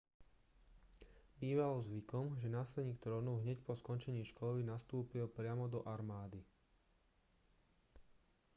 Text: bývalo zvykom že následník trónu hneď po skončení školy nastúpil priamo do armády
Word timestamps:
bývalo 1.41 1.77
zvykom 1.87 2.25
že 2.41 2.49
následník 2.57 2.97
trónu 3.03 3.33
hneď 3.41 3.57
po 3.67 3.73
skončení 3.81 4.23
školy 4.31 4.59
nastúpil 4.73 5.25
priamo 5.37 5.65
do 5.73 5.79
armády 5.93 6.41